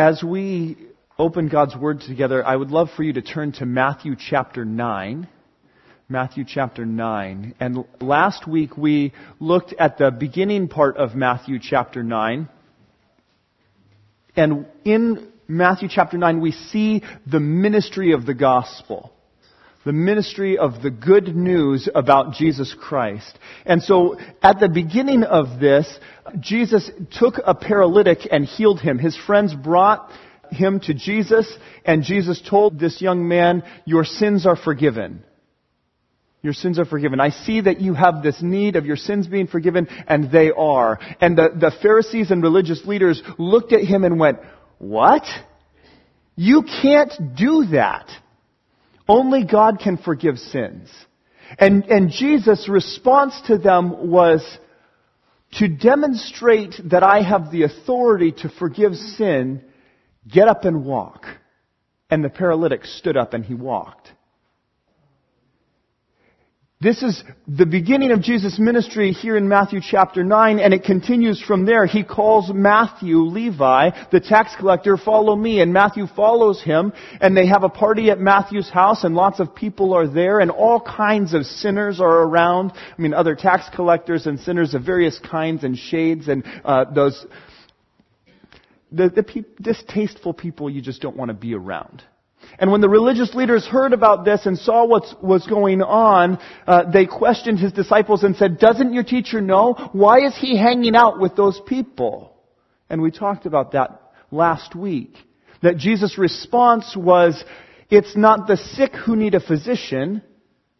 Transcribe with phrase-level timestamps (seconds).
[0.00, 0.78] As we
[1.18, 5.28] open God's Word together, I would love for you to turn to Matthew chapter 9.
[6.08, 7.54] Matthew chapter 9.
[7.60, 12.48] And last week we looked at the beginning part of Matthew chapter 9.
[14.36, 19.12] And in Matthew chapter 9 we see the ministry of the gospel
[19.84, 23.38] the ministry of the good news about Jesus Christ.
[23.64, 25.98] And so at the beginning of this,
[26.38, 28.98] Jesus took a paralytic and healed him.
[28.98, 30.10] His friends brought
[30.50, 31.50] him to Jesus
[31.84, 35.24] and Jesus told this young man, your sins are forgiven.
[36.42, 37.20] Your sins are forgiven.
[37.20, 40.98] I see that you have this need of your sins being forgiven, and they are.
[41.20, 44.38] And the, the Pharisees and religious leaders looked at him and went,
[44.78, 45.24] What?
[46.36, 48.10] You can't do that.
[49.10, 50.88] Only God can forgive sins.
[51.58, 54.40] And, and Jesus' response to them was
[55.54, 59.64] to demonstrate that I have the authority to forgive sin,
[60.32, 61.24] get up and walk.
[62.08, 64.12] And the paralytic stood up and he walked.
[66.82, 71.38] This is the beginning of Jesus' ministry here in Matthew chapter 9, and it continues
[71.38, 71.84] from there.
[71.84, 77.46] He calls Matthew, Levi, the tax collector, follow me, and Matthew follows him, and they
[77.48, 81.34] have a party at Matthew's house, and lots of people are there, and all kinds
[81.34, 82.72] of sinners are around.
[82.72, 87.26] I mean, other tax collectors and sinners of various kinds and shades, and uh, those,
[88.90, 92.02] the, the pe- distasteful people you just don't want to be around.
[92.58, 96.90] And when the religious leaders heard about this and saw what was going on, uh,
[96.90, 99.90] they questioned his disciples and said, doesn't your teacher know?
[99.92, 102.36] Why is he hanging out with those people?
[102.88, 105.14] And we talked about that last week.
[105.62, 107.42] That Jesus' response was,
[107.90, 110.22] it's not the sick who need a physician,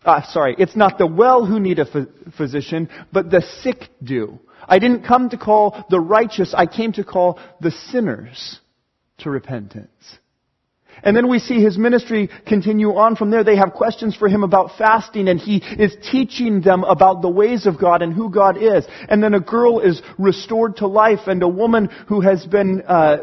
[0.04, 4.38] uh, sorry, it's not the well who need a physician, but the sick do.
[4.66, 8.60] I didn't come to call the righteous, I came to call the sinners
[9.18, 9.90] to repentance.
[11.02, 13.44] And then we see his ministry continue on from there.
[13.44, 17.66] They have questions for him about fasting and he is teaching them about the ways
[17.66, 18.86] of God and who God is.
[19.08, 23.18] And then a girl is restored to life and a woman who has been, uh,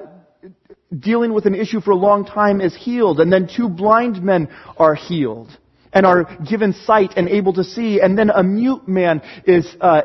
[0.97, 3.19] dealing with an issue for a long time is healed.
[3.19, 4.47] And then two blind men
[4.77, 5.49] are healed
[5.91, 7.99] and are given sight and able to see.
[7.99, 10.01] And then a mute man is, uh,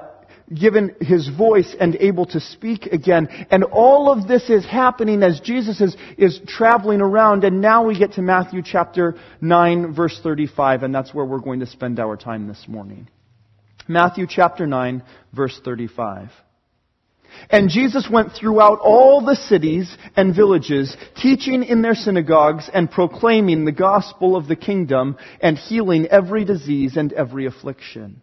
[0.54, 3.28] given his voice and able to speak again.
[3.50, 7.44] And all of this is happening as Jesus is, is traveling around.
[7.44, 11.60] And now we get to Matthew chapter 9 verse 35 and that's where we're going
[11.60, 13.08] to spend our time this morning.
[13.88, 15.02] Matthew chapter 9
[15.32, 16.30] verse 35.
[17.50, 23.64] And Jesus went throughout all the cities and villages, teaching in their synagogues and proclaiming
[23.64, 28.22] the gospel of the kingdom and healing every disease and every affliction.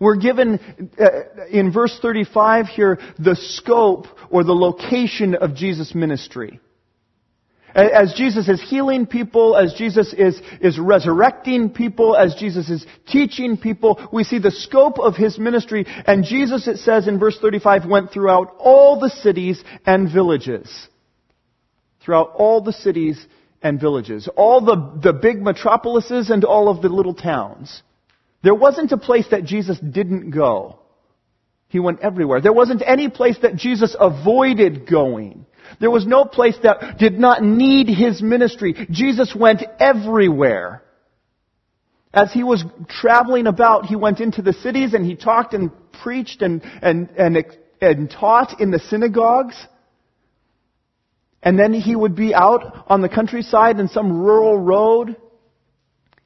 [0.00, 0.58] We're given
[0.98, 6.58] uh, in verse 35 here the scope or the location of Jesus' ministry.
[7.74, 13.56] As Jesus is healing people, as Jesus is, is resurrecting people, as Jesus is teaching
[13.56, 15.86] people, we see the scope of his ministry.
[15.86, 20.88] And Jesus, it says in verse 35, went throughout all the cities and villages.
[22.04, 23.24] Throughout all the cities
[23.62, 24.28] and villages.
[24.36, 27.82] All the, the big metropolises and all of the little towns.
[28.42, 30.78] There wasn't a place that Jesus didn't go.
[31.68, 32.40] He went everywhere.
[32.40, 35.46] There wasn't any place that Jesus avoided going.
[35.78, 38.74] There was no place that did not need his ministry.
[38.90, 40.82] Jesus went everywhere.
[42.12, 45.70] As he was traveling about, he went into the cities and he talked and
[46.02, 47.46] preached and, and, and,
[47.80, 49.54] and taught in the synagogues.
[51.42, 55.16] And then he would be out on the countryside in some rural road.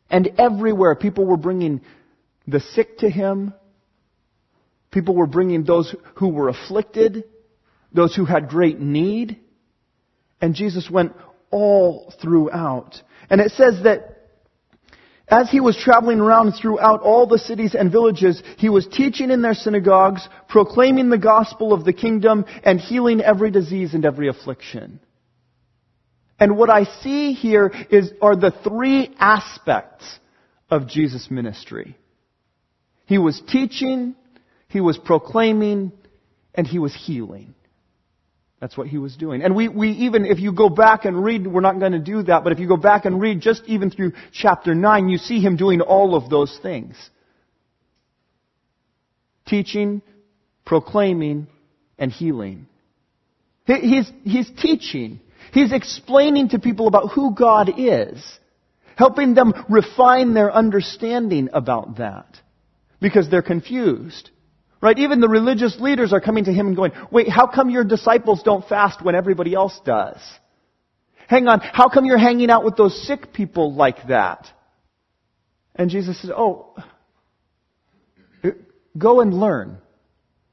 [0.09, 1.83] And everywhere people were bringing
[2.47, 3.55] the sick to him.
[4.91, 7.25] People were bringing those who were afflicted,
[7.93, 9.39] those who had great need.
[10.41, 11.13] And Jesus went
[11.51, 13.01] all throughout.
[13.31, 14.15] And it says that
[15.27, 19.41] as he was traveling around throughout all the cities and villages, he was teaching in
[19.41, 25.01] their synagogues, proclaiming the gospel of the kingdom, and healing every disease and every affliction.
[26.39, 30.05] And what I see here is, are the three aspects
[30.71, 31.97] of Jesus' ministry.
[33.07, 34.15] He was teaching,
[34.69, 35.93] he was proclaiming,
[36.55, 37.55] and he was healing.
[38.61, 39.43] That's what he was doing.
[39.43, 42.23] And we, we even, if you go back and read, we're not going to do
[42.23, 45.41] that, but if you go back and read just even through chapter 9, you see
[45.41, 46.97] him doing all of those things.
[49.47, 50.01] Teaching,
[50.65, 51.49] proclaiming,
[51.99, 52.67] and healing.
[53.67, 55.21] He's, he's teaching.
[55.53, 58.25] He's explaining to people about who God is.
[58.97, 62.41] Helping them refine their understanding about that.
[63.05, 64.31] Because they're confused.
[64.81, 64.99] Right?
[64.99, 68.43] Even the religious leaders are coming to him and going, wait, how come your disciples
[68.43, 70.17] don't fast when everybody else does?
[71.29, 74.47] Hang on, how come you're hanging out with those sick people like that?
[75.75, 76.75] And Jesus says, oh,
[78.97, 79.79] go and learn.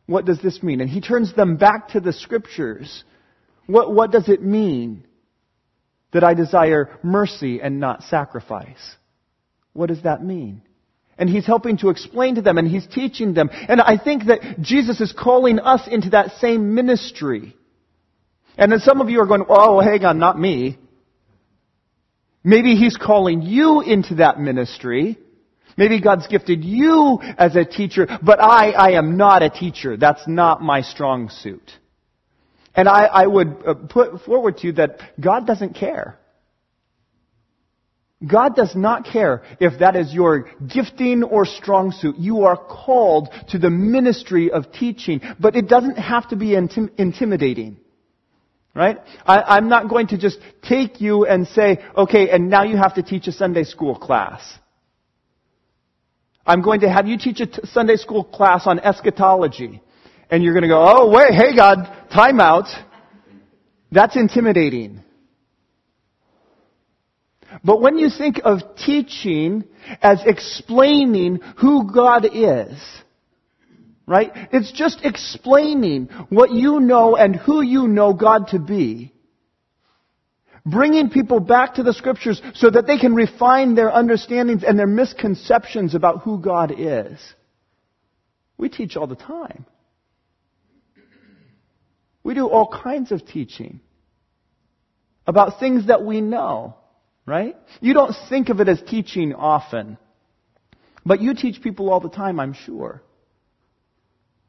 [0.06, 0.81] What does this mean?
[0.81, 3.06] And he turns them back to the scriptures.
[3.65, 5.06] What, what does it mean
[6.12, 8.98] that I desire mercy and not sacrifice?
[9.71, 10.63] What does that mean?
[11.21, 13.51] And he's helping to explain to them and he's teaching them.
[13.53, 17.56] And I think that Jesus is calling us into that same ministry.
[18.57, 20.79] And then some of you are going, oh, hang on, not me.
[22.44, 25.19] Maybe he's calling you into that ministry.
[25.77, 29.97] Maybe God's gifted you as a teacher, but I, I am not a teacher.
[29.97, 31.71] That's not my strong suit.
[32.74, 36.17] And I, I would uh, put forward to you that God doesn't care.
[38.25, 42.18] God does not care if that is your gifting or strong suit.
[42.18, 46.91] You are called to the ministry of teaching, but it doesn't have to be intim-
[46.97, 47.77] intimidating.
[48.73, 48.97] Right?
[49.25, 52.94] I, am not going to just take you and say, okay, and now you have
[52.95, 54.41] to teach a Sunday school class.
[56.45, 59.81] I'm going to have you teach a t- Sunday school class on eschatology.
[60.29, 62.67] And you're going to go, oh, wait, hey God, time out.
[63.91, 65.03] That's intimidating.
[67.63, 69.65] But when you think of teaching
[70.01, 72.79] as explaining who God is,
[74.07, 74.31] right?
[74.51, 79.13] It's just explaining what you know and who you know God to be
[80.65, 84.87] bringing people back to the scriptures so that they can refine their understandings and their
[84.87, 87.19] misconceptions about who God is.
[88.57, 89.65] We teach all the time.
[92.23, 93.81] We do all kinds of teaching
[95.25, 96.75] about things that we know,
[97.25, 97.56] right?
[97.79, 99.97] You don't think of it as teaching often,
[101.06, 103.01] but you teach people all the time, I'm sure.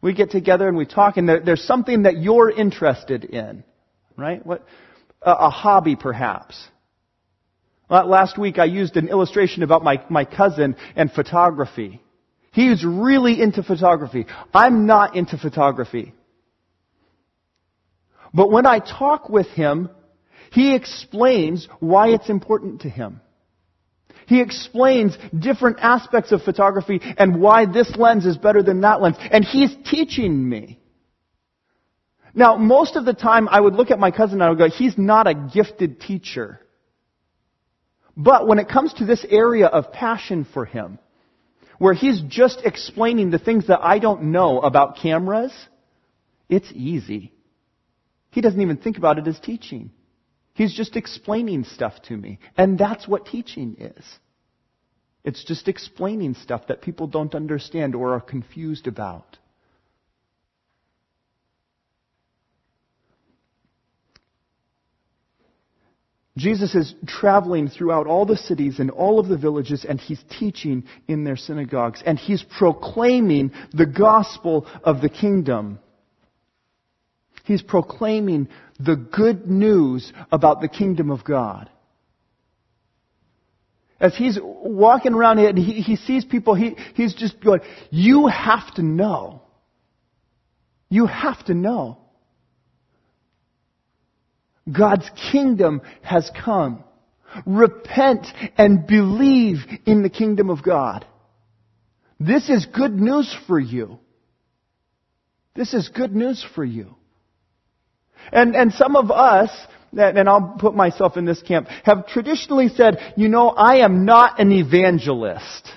[0.00, 3.62] We get together and we talk, and there's something that you're interested in,
[4.16, 4.44] right?
[4.44, 4.66] What,
[5.22, 6.60] a, hobby perhaps.
[7.88, 12.00] Last week I used an illustration about my, my cousin and photography.
[12.52, 14.26] He's really into photography.
[14.52, 16.12] I'm not into photography.
[18.34, 19.90] But when I talk with him,
[20.52, 23.22] he explains why it's important to him.
[24.26, 29.16] He explains different aspects of photography and why this lens is better than that lens.
[29.18, 30.78] And he's teaching me.
[32.34, 34.68] Now, most of the time I would look at my cousin and I would go,
[34.68, 36.60] he's not a gifted teacher.
[38.14, 40.98] But when it comes to this area of passion for him,
[41.78, 45.52] where he's just explaining the things that I don't know about cameras,
[46.50, 47.32] it's easy.
[48.30, 49.90] He doesn't even think about it as teaching.
[50.54, 52.38] He's just explaining stuff to me.
[52.56, 54.04] And that's what teaching is.
[55.24, 59.38] It's just explaining stuff that people don't understand or are confused about.
[66.36, 70.84] Jesus is traveling throughout all the cities and all of the villages and he's teaching
[71.06, 75.78] in their synagogues and he's proclaiming the gospel of the kingdom.
[77.44, 81.68] He's proclaiming the good news about the kingdom of God.
[84.00, 88.74] As he's walking around and he, he sees people, he, he's just going, you have
[88.74, 89.42] to know.
[90.88, 91.98] You have to know.
[94.70, 96.84] God's kingdom has come.
[97.46, 98.26] Repent
[98.58, 101.06] and believe in the kingdom of God.
[102.20, 103.98] This is good news for you.
[105.54, 106.94] This is good news for you.
[108.30, 109.50] And, and some of us,
[109.92, 114.40] and I'll put myself in this camp, have traditionally said, you know, I am not
[114.40, 115.70] an evangelist.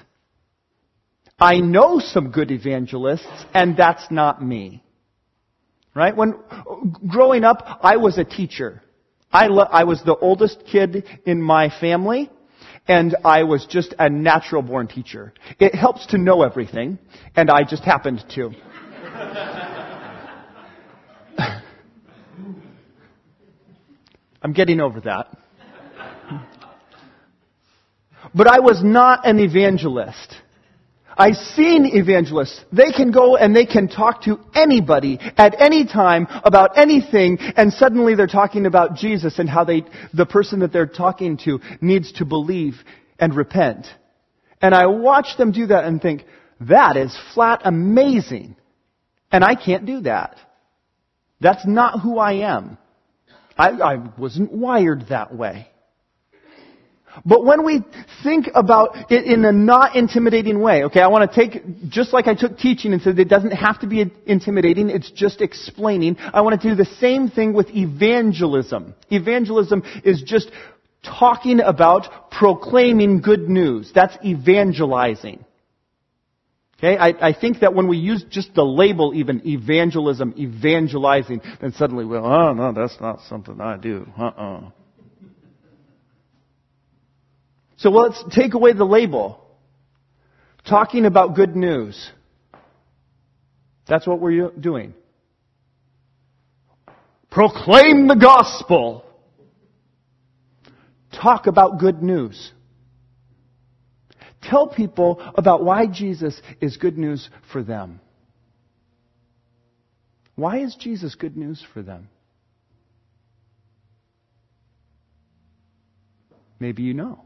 [1.39, 4.83] I know some good evangelists, and that's not me.
[5.93, 6.15] Right?
[6.15, 6.35] When
[7.07, 8.81] growing up, I was a teacher.
[9.31, 12.29] I, lo- I was the oldest kid in my family,
[12.87, 15.33] and I was just a natural born teacher.
[15.59, 16.99] It helps to know everything,
[17.35, 18.51] and I just happened to.
[24.45, 25.35] I'm getting over that.
[28.35, 30.35] But I was not an evangelist.
[31.17, 32.63] I've seen evangelists.
[32.71, 37.73] They can go and they can talk to anybody at any time about anything and
[37.73, 39.83] suddenly they're talking about Jesus and how they,
[40.13, 42.75] the person that they're talking to needs to believe
[43.17, 43.87] and repent.
[44.61, 46.23] And I watch them do that and think,
[46.61, 48.57] that is flat amazing.
[49.31, 50.37] And I can't do that.
[51.41, 52.77] That's not who I am.
[53.57, 55.67] I, I wasn't wired that way.
[57.24, 57.81] But when we
[58.24, 62.27] think about it in a not intimidating way, okay, I want to take, just like
[62.27, 66.17] I took teaching and said it doesn't have to be intimidating, it's just explaining.
[66.19, 68.95] I want to do the same thing with evangelism.
[69.09, 70.51] Evangelism is just
[71.03, 73.91] talking about proclaiming good news.
[73.93, 75.45] That's evangelizing.
[76.77, 81.72] Okay, I, I, think that when we use just the label even evangelism, evangelizing, then
[81.72, 84.05] suddenly, well, oh no, that's not something I do.
[84.17, 84.72] Uh-uh.
[87.77, 89.41] So let's take away the label.
[90.67, 92.12] Talking about good news.
[93.88, 94.96] That's what we're doing.
[97.29, 99.05] Proclaim the gospel.
[101.13, 102.51] Talk about good news.
[104.49, 107.99] Tell people about why Jesus is good news for them.
[110.35, 112.09] Why is Jesus good news for them?
[116.59, 117.21] Maybe you know.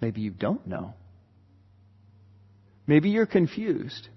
[0.00, 0.94] Maybe you don't know.
[2.86, 4.08] Maybe you're confused.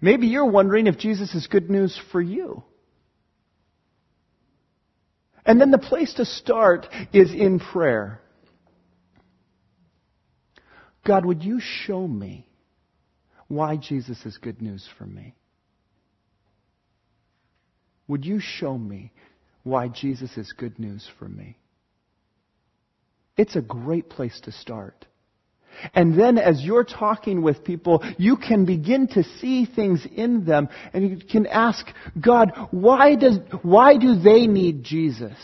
[0.00, 2.62] Maybe you're wondering if Jesus is good news for you.
[5.46, 8.20] And then the place to start is in prayer.
[11.04, 12.46] God, would you show me
[13.48, 15.34] why Jesus is good news for me?
[18.08, 19.12] Would you show me
[19.62, 21.56] why Jesus is good news for me?
[23.36, 25.06] It's a great place to start.
[25.94, 30.68] And then as you're talking with people, you can begin to see things in them
[30.92, 31.84] and you can ask
[32.20, 35.36] God, why does, why do they need Jesus?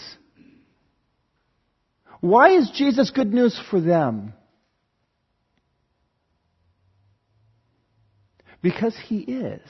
[2.21, 4.35] Why is Jesus good news for them?
[8.62, 9.61] Because He is.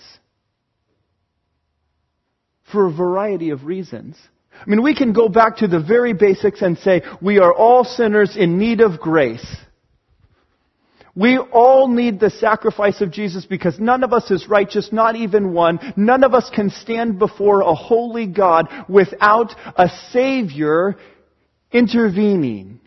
[2.73, 4.17] For a variety of reasons.
[4.53, 7.85] I mean, we can go back to the very basics and say, we are all
[7.85, 9.47] sinners in need of grace.
[11.15, 15.53] We all need the sacrifice of Jesus because none of us is righteous, not even
[15.53, 15.81] one.
[15.97, 20.97] None of us can stand before a holy God without a Savior
[21.73, 22.81] intervening.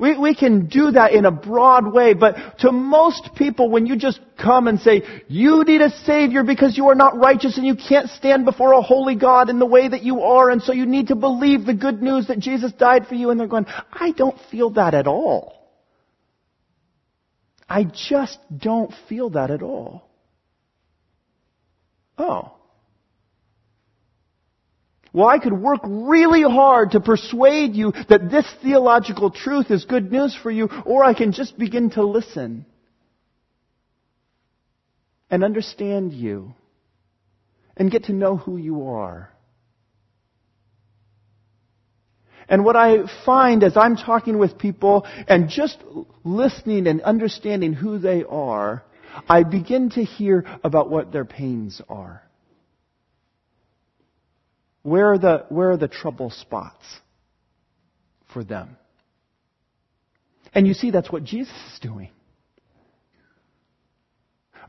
[0.00, 3.96] We, we can do that in a broad way, but to most people, when you
[3.96, 7.76] just come and say, you need a Savior because you are not righteous and you
[7.76, 10.86] can't stand before a holy God in the way that you are, and so you
[10.86, 14.12] need to believe the good news that Jesus died for you, and they're going, I
[14.12, 15.68] don't feel that at all.
[17.68, 20.08] I just don't feel that at all.
[22.16, 22.54] Oh.
[25.12, 30.12] Well, I could work really hard to persuade you that this theological truth is good
[30.12, 32.64] news for you, or I can just begin to listen
[35.30, 36.54] and understand you
[37.76, 39.30] and get to know who you are.
[42.48, 45.78] And what I find as I'm talking with people and just
[46.24, 48.82] listening and understanding who they are,
[49.28, 52.22] I begin to hear about what their pains are.
[54.82, 56.84] Where are the, where are the trouble spots
[58.32, 58.76] for them?
[60.54, 62.10] And you see, that's what Jesus is doing.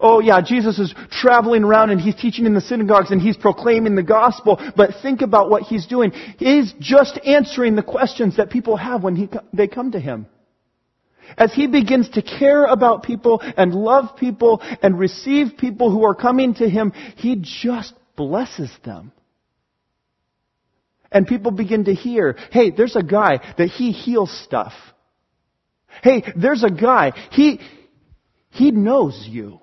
[0.03, 3.95] Oh yeah, Jesus is traveling around and he's teaching in the synagogues and he's proclaiming
[3.95, 6.11] the gospel, but think about what he's doing.
[6.39, 10.25] He's just answering the questions that people have when he, they come to him.
[11.37, 16.15] As he begins to care about people and love people and receive people who are
[16.15, 19.11] coming to him, he just blesses them.
[21.11, 24.73] And people begin to hear, hey, there's a guy that he heals stuff.
[26.01, 27.59] Hey, there's a guy, he,
[28.49, 29.59] he knows you.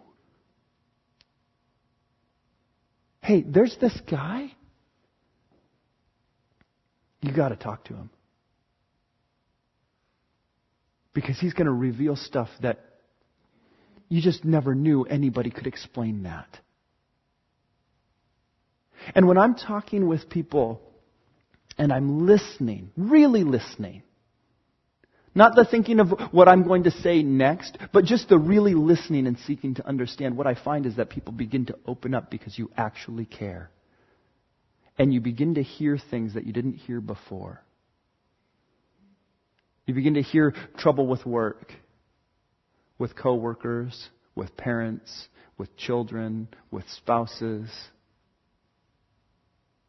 [3.22, 4.52] Hey, there's this guy.
[7.20, 8.10] You gotta talk to him.
[11.12, 12.78] Because he's gonna reveal stuff that
[14.08, 16.58] you just never knew anybody could explain that.
[19.14, 20.80] And when I'm talking with people
[21.78, 24.02] and I'm listening, really listening.
[25.34, 29.26] Not the thinking of what I'm going to say next, but just the really listening
[29.26, 30.36] and seeking to understand.
[30.36, 33.70] What I find is that people begin to open up because you actually care.
[34.98, 37.62] And you begin to hear things that you didn't hear before.
[39.86, 41.72] You begin to hear trouble with work.
[42.98, 47.70] with coworkers, with parents, with children, with spouses,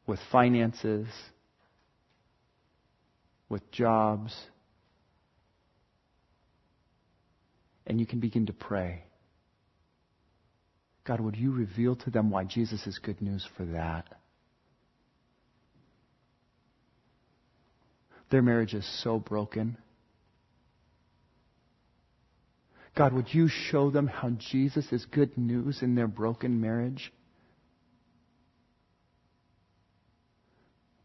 [0.08, 1.08] with finances,
[3.50, 4.36] with jobs.
[7.86, 9.03] And you can begin to pray.
[11.06, 14.06] God, would you reveal to them why Jesus is good news for that?
[18.29, 19.77] Their marriage is so broken.
[22.96, 27.12] God, would you show them how Jesus is good news in their broken marriage?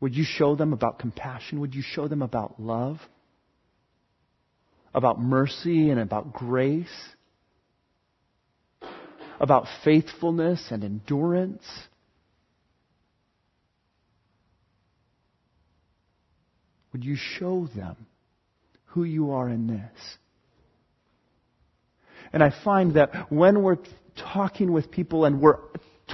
[0.04, 1.60] Would you show them about compassion?
[1.60, 2.98] Would you show them about love?
[4.92, 6.94] About mercy and about grace?
[9.40, 11.62] About faithfulness and endurance?
[16.92, 17.96] Would you show them
[18.88, 20.18] who you are in this?
[22.30, 23.78] And I find that when we're
[24.34, 25.60] talking with people and we're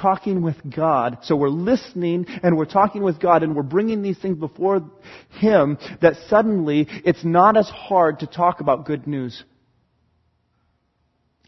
[0.00, 1.18] talking with God.
[1.22, 4.82] So we're listening and we're talking with God and we're bringing these things before
[5.30, 9.42] Him that suddenly it's not as hard to talk about good news.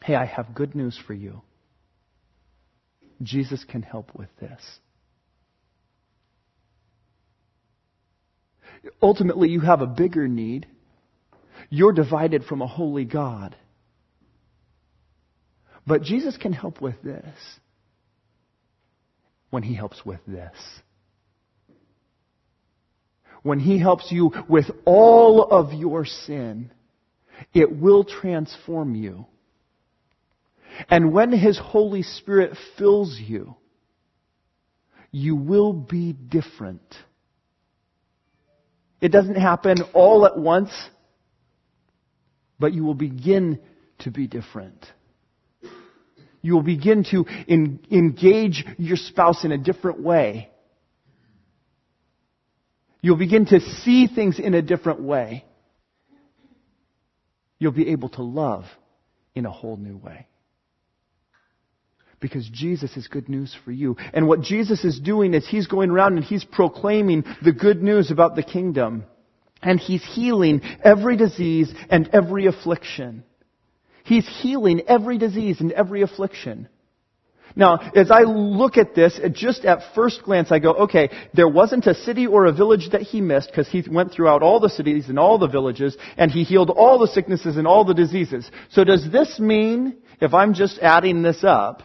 [0.02, 1.42] Hey, I have good news for you.
[3.22, 4.60] Jesus can help with this.
[9.00, 10.66] Ultimately, you have a bigger need.
[11.70, 13.54] You're divided from a holy God.
[15.86, 17.36] But Jesus can help with this
[19.52, 20.56] when He helps with this.
[23.42, 26.72] When He helps you with all of your sin,
[27.52, 29.26] it will transform you.
[30.88, 33.54] And when His Holy Spirit fills you,
[35.10, 36.94] you will be different.
[39.02, 40.72] It doesn't happen all at once,
[42.58, 43.60] but you will begin
[43.98, 44.86] to be different.
[46.42, 50.50] You will begin to engage your spouse in a different way.
[53.00, 55.44] You'll begin to see things in a different way.
[57.58, 58.64] You'll be able to love
[59.34, 60.26] in a whole new way.
[62.20, 63.96] Because Jesus is good news for you.
[64.12, 68.12] And what Jesus is doing is He's going around and He's proclaiming the good news
[68.12, 69.04] about the kingdom.
[69.60, 73.24] And He's healing every disease and every affliction.
[74.04, 76.68] He's healing every disease and every affliction.
[77.54, 81.86] Now, as I look at this, just at first glance, I go, okay, there wasn't
[81.86, 85.08] a city or a village that he missed because he went throughout all the cities
[85.08, 88.50] and all the villages and he healed all the sicknesses and all the diseases.
[88.70, 91.82] So does this mean, if I'm just adding this up,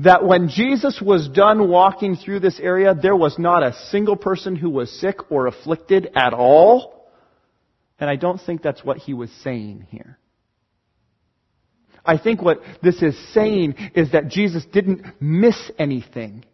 [0.00, 4.56] that when Jesus was done walking through this area, there was not a single person
[4.56, 7.10] who was sick or afflicted at all?
[7.98, 10.18] And I don't think that's what he was saying here.
[12.04, 16.44] I think what this is saying is that Jesus didn't miss anything.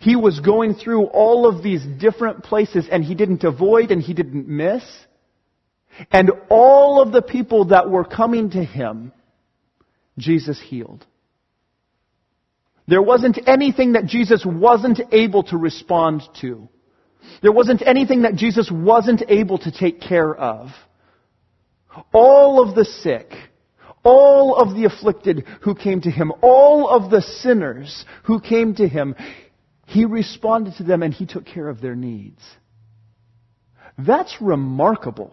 [0.00, 4.14] He was going through all of these different places and he didn't avoid and he
[4.14, 4.82] didn't miss.
[6.10, 9.12] And all of the people that were coming to him,
[10.18, 11.06] Jesus healed.
[12.86, 16.68] There wasn't anything that Jesus wasn't able to respond to.
[17.42, 20.68] There wasn't anything that Jesus wasn't able to take care of.
[22.12, 23.32] All of the sick,
[24.04, 28.86] all of the afflicted who came to him, all of the sinners who came to
[28.86, 29.14] him,
[29.86, 32.40] he responded to them and he took care of their needs.
[33.98, 35.32] That's remarkable.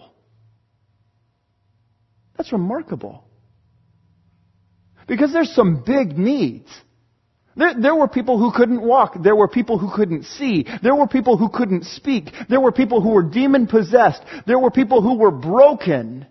[2.38, 3.23] That's remarkable.
[5.07, 6.69] Because there's some big needs.
[7.55, 9.21] There, there, were people who couldn't walk.
[9.21, 10.65] There were people who couldn't see.
[10.81, 12.29] There were people who couldn't speak.
[12.49, 14.21] There were people who were demon possessed.
[14.47, 16.27] There were people who were broken.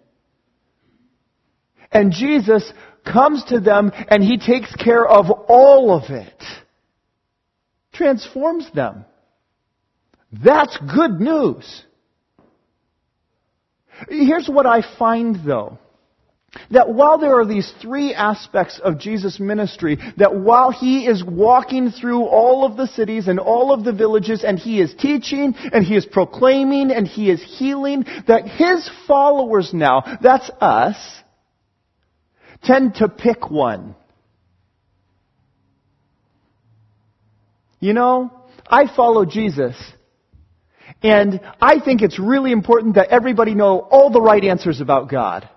[1.92, 2.72] And Jesus
[3.04, 6.42] comes to them and he takes care of all of it.
[7.92, 9.04] Transforms them.
[10.32, 11.84] That's good news.
[14.08, 15.78] Here's what I find though.
[16.72, 21.90] That while there are these three aspects of Jesus' ministry, that while he is walking
[21.90, 25.84] through all of the cities and all of the villages and he is teaching and
[25.84, 30.96] he is proclaiming and he is healing, that his followers now, that's us,
[32.62, 33.94] tend to pick one.
[37.78, 38.30] You know,
[38.66, 39.76] I follow Jesus.
[41.02, 45.48] And I think it's really important that everybody know all the right answers about God.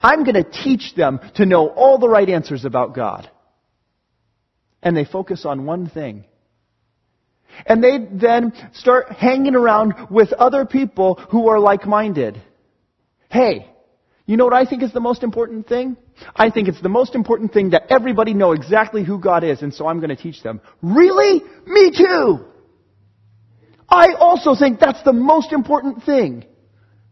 [0.00, 3.30] I'm going to teach them to know all the right answers about God.
[4.82, 6.24] And they focus on one thing.
[7.66, 12.42] And they then start hanging around with other people who are like-minded.
[13.30, 13.71] Hey,
[14.32, 15.94] You know what I think is the most important thing?
[16.34, 19.74] I think it's the most important thing that everybody know exactly who God is, and
[19.74, 20.62] so I'm going to teach them.
[20.80, 21.42] Really?
[21.66, 22.46] Me too!
[23.90, 26.46] I also think that's the most important thing.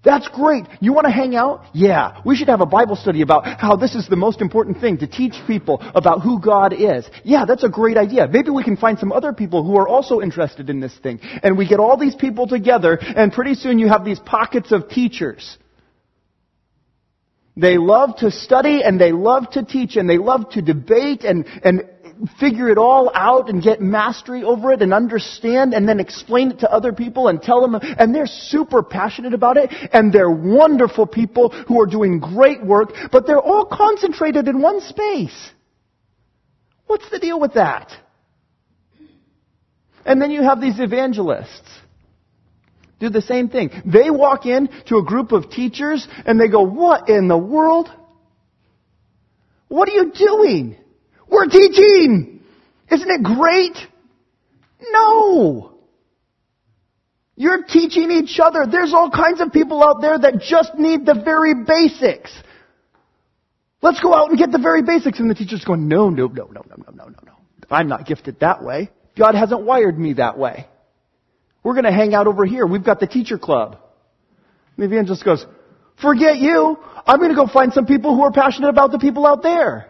[0.02, 0.64] That's great.
[0.80, 1.66] You want to hang out?
[1.74, 2.22] Yeah.
[2.24, 5.06] We should have a Bible study about how this is the most important thing to
[5.06, 7.06] teach people about who God is.
[7.22, 8.28] Yeah, that's a great idea.
[8.28, 11.20] Maybe we can find some other people who are also interested in this thing.
[11.42, 14.88] And we get all these people together and pretty soon you have these pockets of
[14.88, 15.58] teachers.
[17.60, 21.44] They love to study and they love to teach and they love to debate and,
[21.62, 21.82] and
[22.38, 26.60] figure it all out and get mastery over it and understand and then explain it
[26.60, 31.06] to other people and tell them, and they're super passionate about it and they're wonderful
[31.06, 35.50] people who are doing great work, but they're all concentrated in one space.
[36.86, 37.92] What's the deal with that?
[40.06, 41.68] And then you have these evangelists.
[43.00, 43.70] Do the same thing.
[43.86, 47.90] They walk in to a group of teachers and they go, what in the world?
[49.68, 50.76] What are you doing?
[51.28, 52.42] We're teaching!
[52.90, 53.76] Isn't it great?
[54.92, 55.78] No!
[57.36, 58.66] You're teaching each other.
[58.70, 62.30] There's all kinds of people out there that just need the very basics.
[63.80, 65.20] Let's go out and get the very basics.
[65.20, 67.32] And the teacher's going, no, no, no, no, no, no, no, no, no.
[67.70, 68.90] I'm not gifted that way.
[69.16, 70.66] God hasn't wired me that way.
[71.62, 72.66] We're going to hang out over here.
[72.66, 73.78] We've got the teacher club.
[74.76, 75.44] And the evangelist goes,
[76.00, 76.78] forget you.
[77.06, 79.86] I'm going to go find some people who are passionate about the people out there.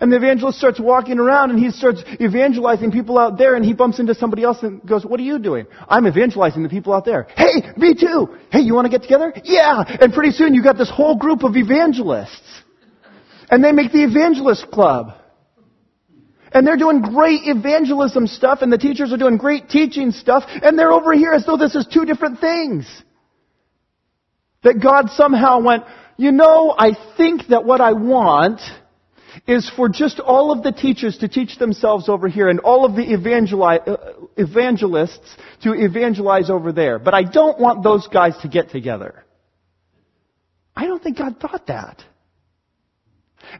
[0.00, 3.74] And the evangelist starts walking around and he starts evangelizing people out there and he
[3.74, 5.66] bumps into somebody else and goes, what are you doing?
[5.88, 7.26] I'm evangelizing the people out there.
[7.36, 8.36] Hey, me too.
[8.52, 9.32] Hey, you want to get together?
[9.42, 9.82] Yeah.
[10.00, 12.62] And pretty soon you got this whole group of evangelists.
[13.50, 15.14] And they make the evangelist club.
[16.52, 20.78] And they're doing great evangelism stuff and the teachers are doing great teaching stuff and
[20.78, 22.86] they're over here as though this is two different things.
[24.62, 25.84] That God somehow went,
[26.16, 28.60] you know, I think that what I want
[29.46, 32.96] is for just all of the teachers to teach themselves over here and all of
[32.96, 33.96] the evangeli- uh,
[34.36, 36.98] evangelists to evangelize over there.
[36.98, 39.24] But I don't want those guys to get together.
[40.74, 42.02] I don't think God thought that.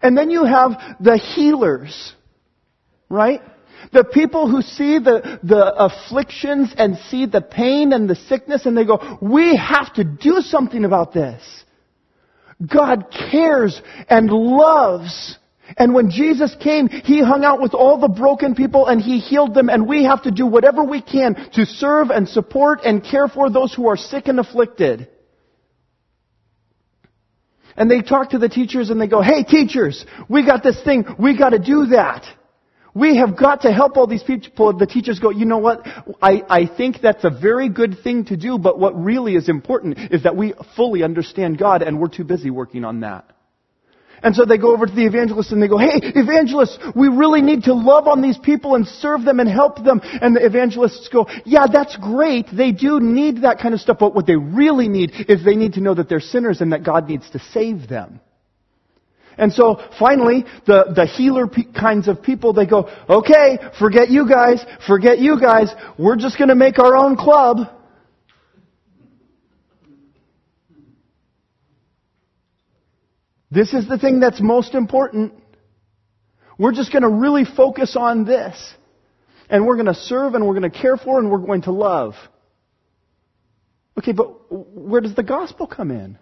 [0.03, 2.15] And then you have the healers,
[3.09, 3.41] right?
[3.93, 8.77] The people who see the, the afflictions and see the pain and the sickness and
[8.77, 11.43] they go, we have to do something about this.
[12.67, 15.39] God cares and loves
[15.77, 19.55] and when Jesus came, He hung out with all the broken people and He healed
[19.55, 23.29] them and we have to do whatever we can to serve and support and care
[23.29, 25.09] for those who are sick and afflicted.
[27.77, 31.05] And they talk to the teachers and they go, hey teachers, we got this thing,
[31.19, 32.25] we gotta do that.
[32.99, 34.77] We have got to help all these people.
[34.77, 35.87] The teachers go, you know what?
[36.21, 39.99] I, I think that's a very good thing to do, but what really is important
[40.11, 43.25] is that we fully understand God and we're too busy working on that.
[44.21, 47.41] And so they go over to the evangelist and they go, hey, evangelists, we really
[47.41, 50.01] need to love on these people and serve them and help them.
[50.03, 52.47] And the evangelists go, yeah, that's great.
[52.53, 55.75] They do need that kind of stuff, but what they really need is they need
[55.75, 58.21] to know that they're sinners and that God needs to save them.
[59.39, 64.29] And so finally, the, the healer pe- kinds of people, they go, okay, forget you
[64.29, 67.59] guys, forget you guys, we're just gonna make our own club.
[73.51, 75.33] This is the thing that's most important.
[76.59, 78.75] We're just going to really focus on this.
[79.49, 81.73] And we're going to serve and we're going to care for and we're going to
[81.73, 82.15] love.
[83.99, 86.19] Okay, but where does the gospel come in?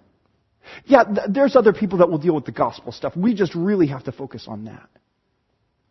[0.84, 3.16] Yeah, th- there's other people that will deal with the gospel stuff.
[3.16, 4.88] We just really have to focus on that.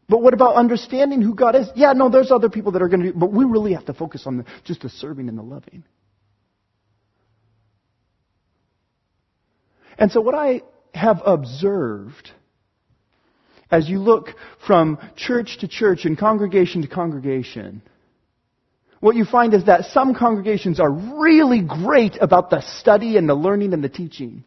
[0.08, 1.68] But what about understanding who God is?
[1.76, 3.94] Yeah, no, there's other people that are going to do, but we really have to
[3.94, 5.84] focus on the, just the serving and the loving.
[9.98, 10.62] And so what I
[10.94, 12.32] have observed
[13.72, 14.30] as you look
[14.68, 17.82] from church to church and congregation to congregation,
[19.00, 23.36] what you find is that some congregations are really great about the study and the
[23.36, 24.44] learning and the teaching.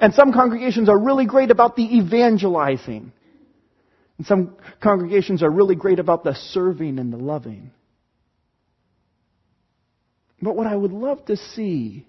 [0.00, 3.12] And some congregations are really great about the evangelizing.
[4.16, 7.70] And some congregations are really great about the serving and the loving.
[10.40, 12.06] But what I would love to see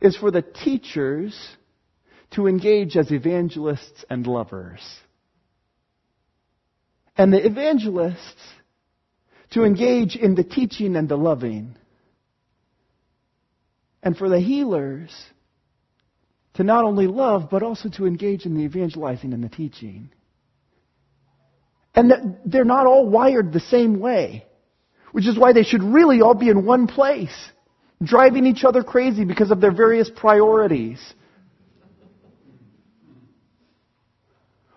[0.00, 1.36] is for the teachers
[2.32, 4.80] to engage as evangelists and lovers.
[7.16, 8.42] And the evangelists
[9.50, 11.76] to engage in the teaching and the loving.
[14.02, 15.10] And for the healers
[16.56, 20.10] to not only love, but also to engage in the evangelizing and the teaching.
[21.94, 24.46] And they're not all wired the same way,
[25.12, 27.34] which is why they should really all be in one place,
[28.02, 31.00] driving each other crazy because of their various priorities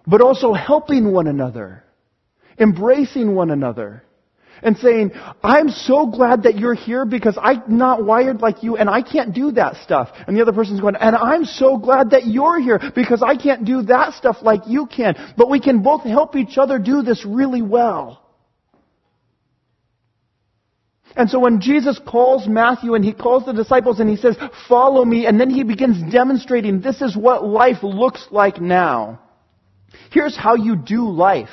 [0.10, 1.84] but also helping one another,
[2.58, 4.04] embracing one another,
[4.62, 5.12] and saying,
[5.44, 9.34] I'm so glad that you're here because I'm not wired like you and I can't
[9.34, 10.10] do that stuff.
[10.28, 13.66] And the other person's going, and I'm so glad that you're here because I can't
[13.66, 15.16] do that stuff like you can.
[15.38, 18.26] But we can both help each other do this really well.
[21.16, 25.04] And so when Jesus calls Matthew and he calls the disciples and he says, follow
[25.04, 29.20] me, and then he begins demonstrating this is what life looks like now.
[30.12, 31.50] Here's how you do life.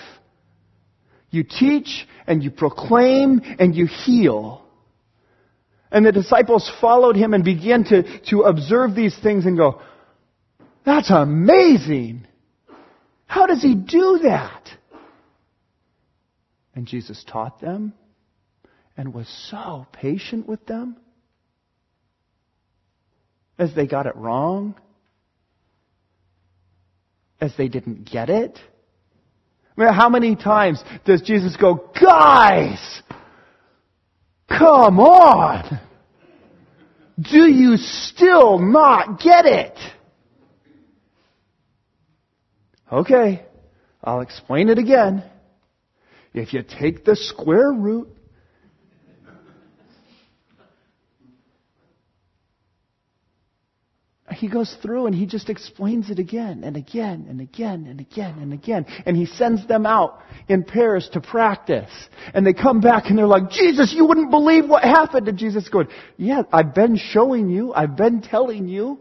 [1.37, 4.65] You teach and you proclaim and you heal.
[5.93, 9.83] And the disciples followed him and began to, to observe these things and go,
[10.85, 12.27] that's amazing.
[13.27, 14.71] How does he do that?
[16.75, 17.93] And Jesus taught them
[18.97, 20.97] and was so patient with them
[23.59, 24.75] as they got it wrong,
[27.41, 28.59] as they didn't get it.
[29.77, 33.03] I mean, how many times does Jesus go, guys,
[34.49, 35.81] come on!
[37.21, 39.79] Do you still not get it?
[42.91, 43.45] Okay,
[44.03, 45.25] I'll explain it again.
[46.33, 48.09] If you take the square root
[54.37, 58.39] he goes through and he just explains it again and again and again and again
[58.39, 58.87] and again.
[59.05, 61.91] And he sends them out in pairs to practice.
[62.35, 65.29] And they come back and they're like, Jesus, you wouldn't believe what happened.
[65.29, 67.73] And Jesus going, yeah, I've been showing you.
[67.73, 69.01] I've been telling you.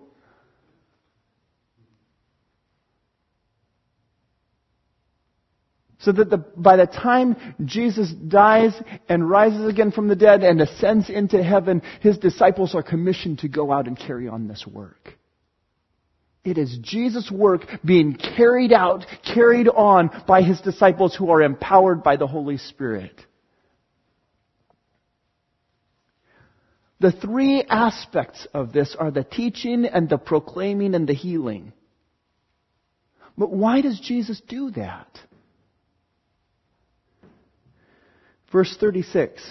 [5.99, 8.73] So that the, by the time Jesus dies
[9.09, 13.47] and rises again from the dead and ascends into heaven, his disciples are commissioned to
[13.47, 15.17] go out and carry on this work.
[16.45, 22.03] It is Jesus' work being carried out, carried on by his disciples who are empowered
[22.03, 23.19] by the Holy Spirit.
[26.99, 31.73] The three aspects of this are the teaching and the proclaiming and the healing.
[33.37, 35.19] But why does Jesus do that?
[38.51, 39.41] Verse 36.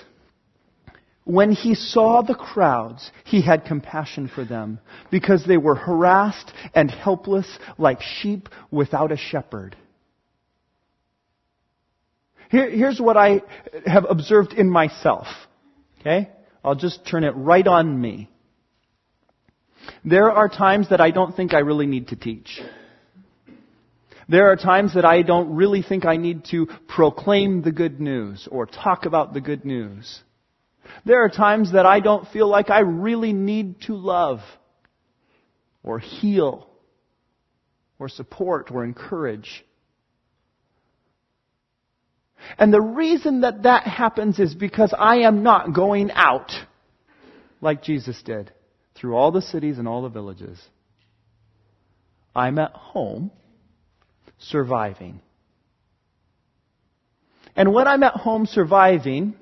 [1.24, 4.78] When he saw the crowds, he had compassion for them
[5.10, 9.74] because they were harassed and helpless like sheep without a shepherd.
[12.50, 13.42] Here, here's what I
[13.86, 15.26] have observed in myself.
[16.00, 16.28] Okay?
[16.62, 18.28] I'll just turn it right on me.
[20.04, 22.60] There are times that I don't think I really need to teach.
[24.28, 28.46] There are times that I don't really think I need to proclaim the good news
[28.50, 30.22] or talk about the good news.
[31.04, 34.40] There are times that I don't feel like I really need to love
[35.82, 36.68] or heal
[37.98, 39.64] or support or encourage.
[42.58, 46.50] And the reason that that happens is because I am not going out
[47.60, 48.52] like Jesus did
[48.94, 50.60] through all the cities and all the villages.
[52.36, 53.30] I'm at home
[54.38, 55.20] surviving.
[57.56, 59.36] And when I'm at home surviving,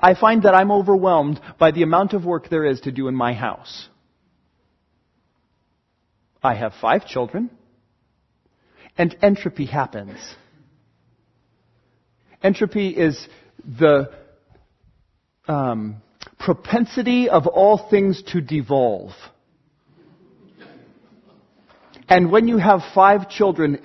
[0.00, 3.14] I find that I'm overwhelmed by the amount of work there is to do in
[3.14, 3.88] my house.
[6.42, 7.50] I have five children,
[8.96, 10.18] and entropy happens.
[12.42, 13.28] Entropy is
[13.64, 14.10] the
[15.48, 16.02] um,
[16.38, 19.12] propensity of all things to devolve.
[22.08, 23.80] And when you have five children,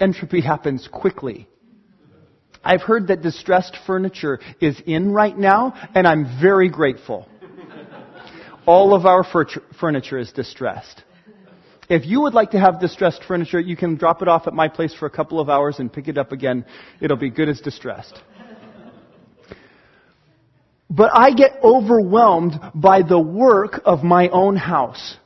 [0.00, 1.46] entropy happens quickly.
[2.68, 7.26] I've heard that distressed furniture is in right now, and I'm very grateful.
[8.66, 9.24] All of our
[9.80, 11.02] furniture is distressed.
[11.88, 14.68] If you would like to have distressed furniture, you can drop it off at my
[14.68, 16.66] place for a couple of hours and pick it up again.
[17.00, 18.20] It'll be good as distressed.
[20.90, 25.16] But I get overwhelmed by the work of my own house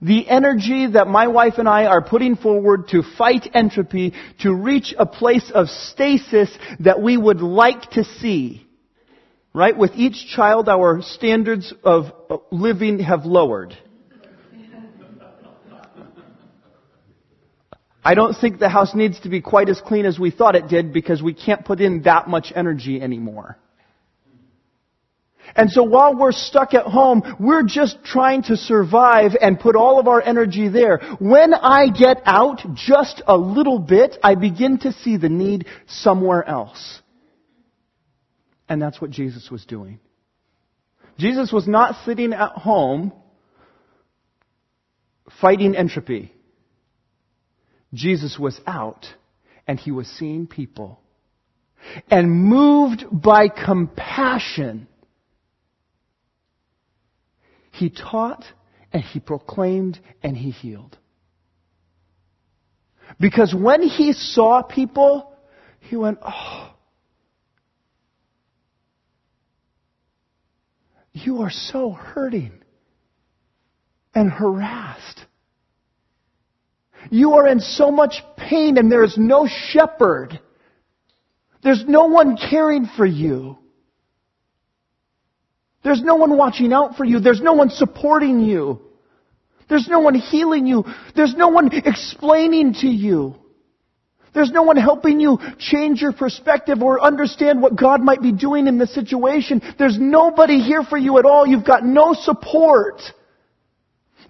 [0.00, 4.94] the energy that my wife and I are putting forward to fight entropy, to reach
[4.96, 8.64] a place of stasis that we would like to see.
[9.52, 9.76] Right?
[9.76, 12.12] With each child, our standards of
[12.52, 13.76] living have lowered.
[18.04, 20.68] I don't think the house needs to be quite as clean as we thought it
[20.68, 23.58] did because we can't put in that much energy anymore.
[25.56, 29.98] And so while we're stuck at home, we're just trying to survive and put all
[29.98, 30.98] of our energy there.
[31.18, 36.44] When I get out just a little bit, I begin to see the need somewhere
[36.46, 37.00] else.
[38.68, 39.98] And that's what Jesus was doing.
[41.18, 43.12] Jesus was not sitting at home
[45.40, 46.32] fighting entropy.
[47.94, 49.06] Jesus was out
[49.66, 51.00] and he was seeing people.
[52.10, 54.87] And moved by compassion,
[57.78, 58.44] he taught
[58.92, 60.96] and he proclaimed and he healed.
[63.20, 65.32] Because when he saw people,
[65.80, 66.74] he went, oh,
[71.12, 72.52] you are so hurting
[74.14, 75.24] and harassed.
[77.10, 80.38] You are in so much pain and there is no shepherd.
[81.62, 83.58] There's no one caring for you.
[85.88, 87.18] There's no one watching out for you.
[87.18, 88.78] There's no one supporting you.
[89.70, 90.84] There's no one healing you.
[91.16, 93.36] There's no one explaining to you.
[94.34, 98.66] There's no one helping you change your perspective or understand what God might be doing
[98.66, 99.62] in the situation.
[99.78, 101.46] There's nobody here for you at all.
[101.46, 103.00] You've got no support.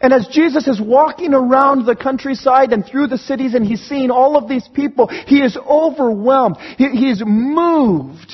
[0.00, 4.12] And as Jesus is walking around the countryside and through the cities and he's seeing
[4.12, 6.56] all of these people, he is overwhelmed.
[6.76, 8.32] He, he is moved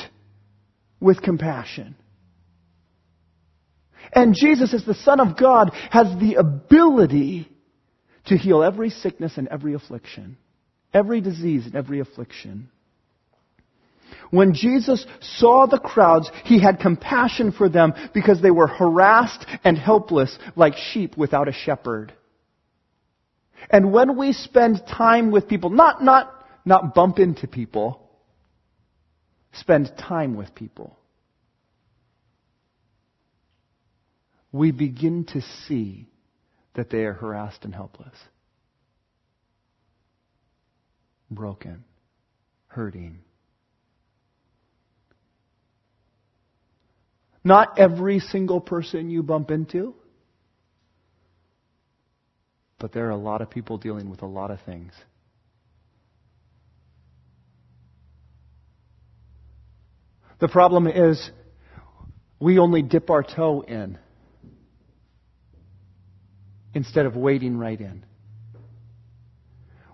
[1.01, 1.97] with compassion.
[4.15, 7.49] And Jesus, as the Son of God, has the ability
[8.27, 10.37] to heal every sickness and every affliction,
[10.93, 12.71] every disease and every affliction.
[14.31, 19.77] When Jesus saw the crowds, he had compassion for them because they were harassed and
[19.77, 22.13] helpless like sheep without a shepherd.
[23.71, 26.33] And when we spend time with people, not, not,
[26.65, 28.01] not bump into people,
[29.53, 30.99] spend time with people,
[34.55, 36.07] we begin to see
[36.75, 38.15] that they are harassed and helpless,
[41.29, 41.83] broken,
[42.69, 43.19] hurting.
[47.43, 49.93] Not every single person you bump into,
[52.79, 54.93] but there are a lot of people dealing with a lot of things.
[60.39, 61.29] The problem is
[62.39, 63.99] we only dip our toe in
[66.75, 68.05] instead of wading right in.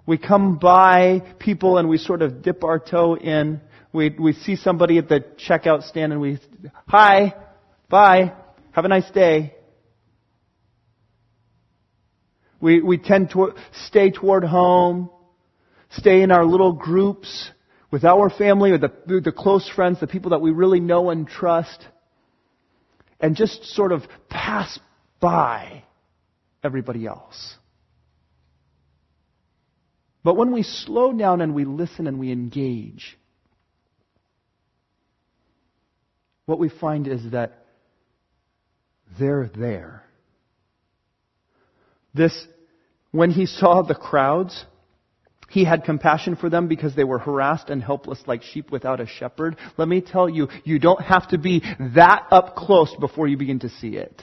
[0.07, 3.61] We come by people and we sort of dip our toe in
[3.93, 6.39] we, we see somebody at the checkout stand and we,
[6.87, 7.35] hi,
[7.89, 8.33] bye,
[8.73, 9.55] have a nice day.
[12.61, 13.55] We, we tend to
[13.87, 15.11] stay toward home,
[15.91, 17.51] stay in our little groups
[17.91, 21.27] with our family or the, the close friends, the people that we really know and
[21.27, 21.85] trust,
[23.19, 24.79] and just sort of pass
[25.19, 25.83] by
[26.63, 27.57] everybody else.
[30.23, 33.17] But when we slow down and we listen and we engage,
[36.45, 37.65] what we find is that
[39.19, 40.05] they're there.
[42.15, 42.47] This,
[43.13, 44.65] when he saw the crowds,
[45.49, 49.07] he had compassion for them because they were harassed and helpless like sheep without a
[49.07, 49.57] shepherd.
[49.77, 51.63] Let me tell you, you don't have to be
[51.95, 54.23] that up close before you begin to see it.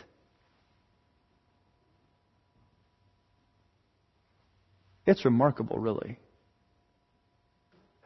[5.08, 6.20] It's remarkable, really,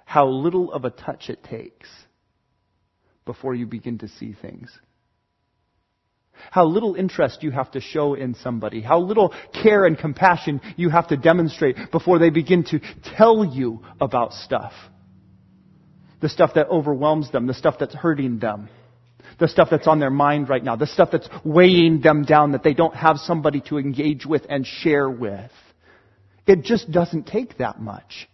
[0.06, 1.90] how little of a touch it takes
[3.26, 4.72] before you begin to see things.
[6.52, 8.82] How little interest you have to show in somebody.
[8.82, 9.34] How little
[9.64, 12.80] care and compassion you have to demonstrate before they begin to
[13.16, 14.74] tell you about stuff.
[16.20, 18.70] The stuff that overwhelms them, the stuff that's hurting them,
[19.40, 22.64] the stuff that's on their mind right now, the stuff that's weighing them down that
[22.64, 25.52] they don't have somebody to engage with and share with.
[26.48, 28.28] It just doesn't take that much.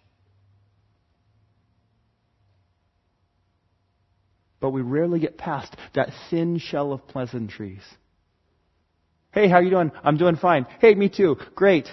[4.60, 7.82] but we rarely get past that thin shell of pleasantries.
[9.32, 9.92] Hey, how are you doing?
[10.04, 10.66] I'm doing fine.
[10.80, 11.38] Hey, me too.
[11.54, 11.88] Great.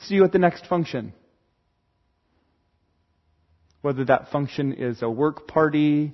[0.00, 1.12] See you at the next function.
[3.80, 6.12] Whether that function is a work party,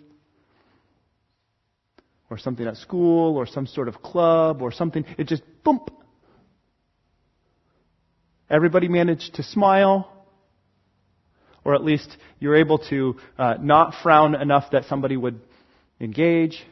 [2.31, 5.81] or something at school, or some sort of club, or something, it just boom.
[8.51, 10.11] Everybody managed to smile
[11.65, 15.41] or at least you're able to uh, not frown enough that somebody would
[16.01, 16.63] engage.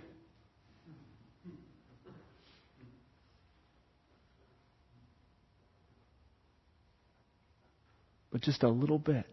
[8.30, 9.26] But just a little bit.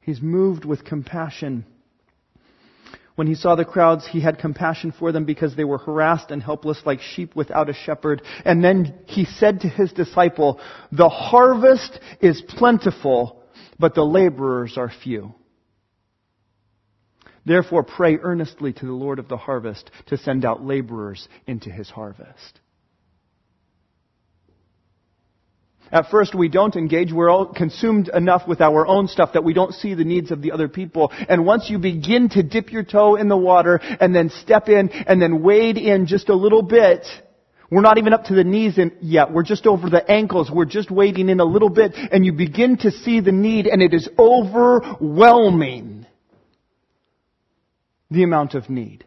[0.00, 1.64] He's moved with compassion
[3.20, 6.42] when he saw the crowds, he had compassion for them because they were harassed and
[6.42, 8.22] helpless like sheep without a shepherd.
[8.46, 10.58] And then he said to his disciple,
[10.90, 13.42] the harvest is plentiful,
[13.78, 15.34] but the laborers are few.
[17.44, 21.90] Therefore pray earnestly to the Lord of the harvest to send out laborers into his
[21.90, 22.60] harvest.
[25.92, 27.12] At first, we don't engage.
[27.12, 30.40] We're all consumed enough with our own stuff that we don't see the needs of
[30.40, 31.10] the other people.
[31.28, 34.90] And once you begin to dip your toe in the water and then step in
[34.90, 37.04] and then wade in just a little bit,
[37.70, 39.32] we're not even up to the knees in, yet.
[39.32, 40.50] We're just over the ankles.
[40.50, 43.82] We're just wading in a little bit and you begin to see the need and
[43.82, 46.06] it is overwhelming.
[48.12, 49.04] The amount of need.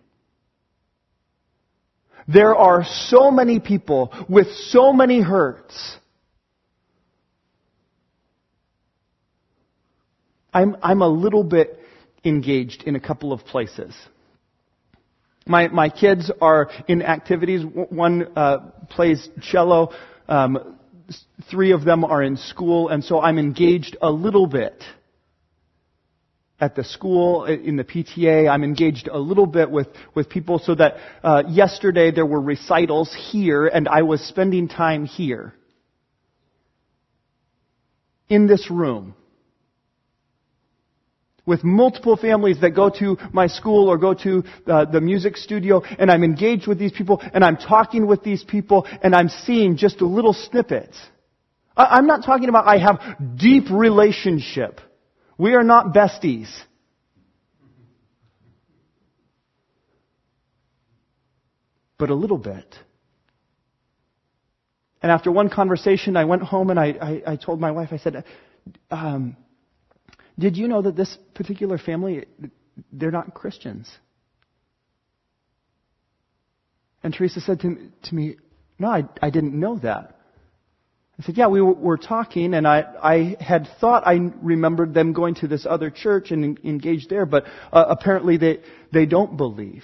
[2.26, 5.98] There are so many people with so many hurts
[10.54, 11.80] I'm, I'm a little bit
[12.24, 13.96] engaged in a couple of places.
[15.46, 17.66] My, my kids are in activities.
[17.90, 19.92] One uh, plays cello.
[20.28, 20.78] Um,
[21.52, 24.82] three of them are in school, and so I'm engaged a little bit
[26.62, 28.50] at the school, in the PTA.
[28.50, 33.14] I'm engaged a little bit with, with people so that uh, yesterday there were recitals
[33.32, 35.54] here, and I was spending time here
[38.30, 39.14] in this room
[41.46, 45.82] with multiple families that go to my school or go to uh, the music studio
[46.00, 49.76] and I'm engaged with these people and I'm talking with these people and I'm seeing
[49.78, 50.96] just a little snippet.
[51.76, 54.80] I- I'm not talking about I have deep relationship.
[55.38, 56.50] We are not besties.
[61.98, 62.66] But a little bit.
[65.02, 66.86] And after one conversation, I went home and I,
[67.28, 68.24] I, I told my wife, I said,
[68.90, 69.36] um,
[70.38, 72.26] did you know that this particular family,
[72.92, 73.92] they're not Christians?
[77.04, 78.38] And Teresa said to, to me,
[78.80, 80.18] No, I, I didn't know that.
[81.20, 85.14] I said, Yeah, we were, were talking, and I, I had thought I remembered them
[85.14, 88.62] going to this other church and engaged there, but uh, apparently they,
[88.92, 89.84] they don't believe.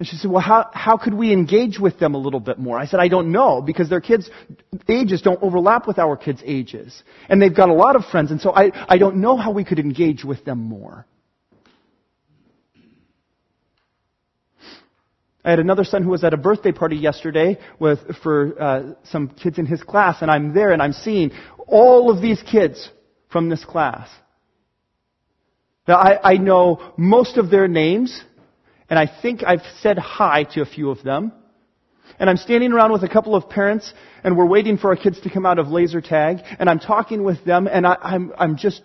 [0.00, 2.78] And she said, well, how, how could we engage with them a little bit more?
[2.78, 4.30] I said, I don't know, because their kids'
[4.88, 7.02] ages don't overlap with our kids' ages.
[7.28, 9.62] And they've got a lot of friends, and so I, I don't know how we
[9.62, 11.04] could engage with them more.
[15.44, 19.28] I had another son who was at a birthday party yesterday with, for uh, some
[19.28, 21.30] kids in his class, and I'm there and I'm seeing
[21.66, 22.88] all of these kids
[23.28, 24.08] from this class.
[25.86, 28.22] Now, I, I know most of their names
[28.90, 31.32] and I think I've said hi to a few of them.
[32.18, 35.20] And I'm standing around with a couple of parents, and we're waiting for our kids
[35.20, 38.56] to come out of laser tag, and I'm talking with them, and I, I'm, I'm
[38.56, 38.82] just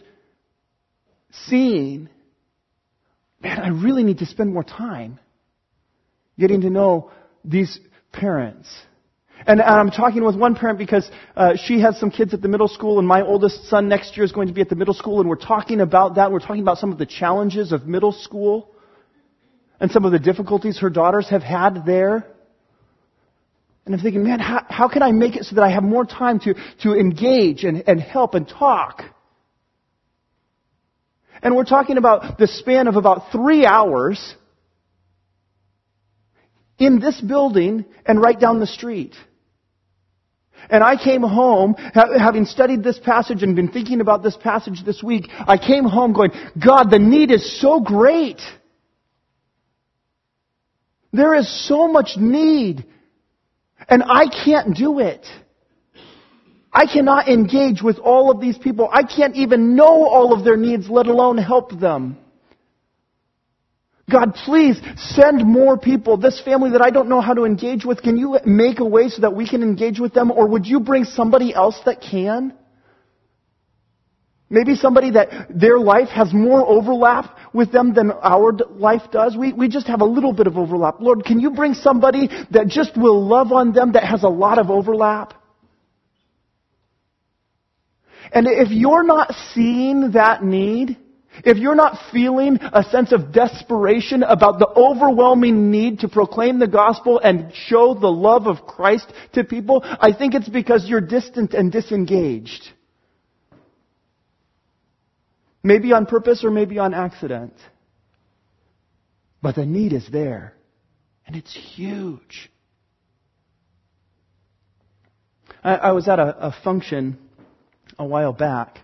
[1.47, 2.07] seeing,
[3.41, 5.19] man, I really need to spend more time
[6.39, 7.11] getting to know
[7.43, 7.79] these
[8.13, 8.69] parents.
[9.47, 12.47] And, and I'm talking with one parent because uh, she has some kids at the
[12.47, 14.93] middle school, and my oldest son next year is going to be at the middle
[14.93, 16.31] school, and we're talking about that.
[16.31, 18.74] We're talking about some of the challenges of middle school
[19.79, 22.25] and some of the difficulties her daughters have had there.
[23.85, 26.05] And I'm thinking, man, how, how can I make it so that I have more
[26.05, 29.03] time to, to engage and, and help and talk?
[31.41, 34.35] And we're talking about the span of about three hours
[36.79, 39.13] in this building and right down the street.
[40.69, 45.03] And I came home, having studied this passage and been thinking about this passage this
[45.03, 46.31] week, I came home going,
[46.63, 48.41] God, the need is so great.
[51.15, 52.85] There is so much need.
[53.87, 55.25] And I can't do it.
[56.73, 58.89] I cannot engage with all of these people.
[58.91, 62.17] I can't even know all of their needs, let alone help them.
[64.11, 66.17] God, please send more people.
[66.17, 69.09] This family that I don't know how to engage with, can you make a way
[69.09, 70.31] so that we can engage with them?
[70.31, 72.53] Or would you bring somebody else that can?
[74.49, 79.35] Maybe somebody that their life has more overlap with them than our life does.
[79.35, 80.99] We, we just have a little bit of overlap.
[80.99, 84.59] Lord, can you bring somebody that just will love on them that has a lot
[84.59, 85.33] of overlap?
[88.31, 90.97] And if you're not seeing that need,
[91.45, 96.67] if you're not feeling a sense of desperation about the overwhelming need to proclaim the
[96.67, 101.53] gospel and show the love of Christ to people, I think it's because you're distant
[101.53, 102.69] and disengaged.
[105.65, 107.53] Maybe on purpose or maybe on accident.
[109.41, 110.53] But the need is there.
[111.25, 112.51] And it's huge.
[115.63, 117.17] I, I was at a, a, function
[117.97, 118.77] a while back.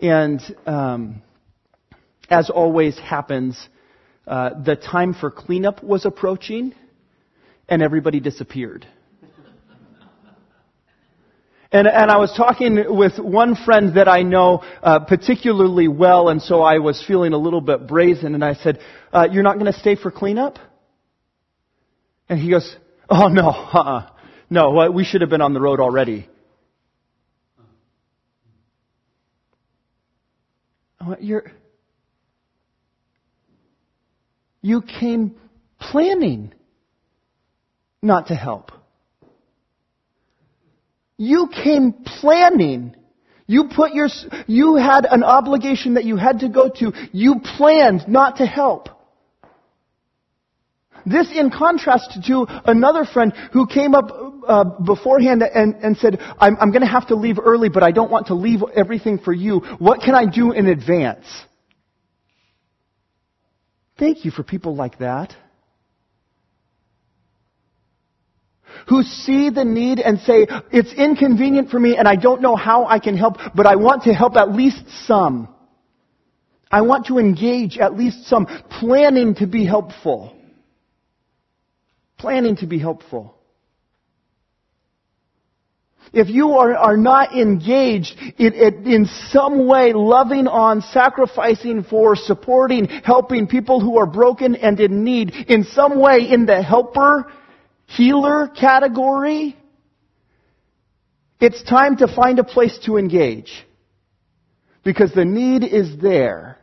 [0.00, 1.22] And um,
[2.28, 3.68] as always happens,
[4.26, 6.74] uh, the time for cleanup was approaching,
[7.68, 8.84] and everybody disappeared.
[11.72, 16.42] And, and I was talking with one friend that I know uh, particularly well, and
[16.42, 18.80] so I was feeling a little bit brazen, and I said,
[19.12, 20.58] uh, "You're not going to stay for cleanup?"
[22.28, 22.76] And he goes,
[23.08, 24.10] "Oh no, uh-uh.
[24.50, 26.28] No, we should have been on the road already.
[31.20, 31.50] You're,
[34.60, 35.36] you came
[35.78, 36.52] planning
[38.02, 38.72] not to help.
[41.20, 42.96] You came planning.
[43.46, 44.08] You put your,
[44.46, 46.94] you had an obligation that you had to go to.
[47.12, 48.88] You planned not to help.
[51.04, 54.10] This in contrast to another friend who came up
[54.48, 57.90] uh, beforehand and, and said, I'm, I'm going to have to leave early, but I
[57.90, 59.58] don't want to leave everything for you.
[59.78, 61.26] What can I do in advance?
[63.98, 65.36] Thank you for people like that.
[68.90, 72.84] Who see the need and say, it's inconvenient for me and I don't know how
[72.86, 75.48] I can help, but I want to help at least some.
[76.70, 80.36] I want to engage at least some, planning to be helpful
[82.20, 83.34] planning to be helpful.
[86.12, 92.86] If you are, are not engaged in, in some way, loving on, sacrificing for, supporting,
[92.86, 97.32] helping people who are broken and in need, in some way in the helper,
[97.96, 99.56] healer category,
[101.40, 103.66] it's time to find a place to engage.
[104.84, 106.58] Because the need is there.